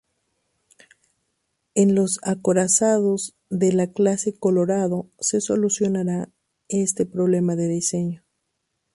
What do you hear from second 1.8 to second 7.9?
los acorazados de la clase Colorado se solucionaría este problema de